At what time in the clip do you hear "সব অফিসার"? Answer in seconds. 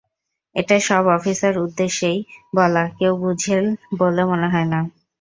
0.79-1.53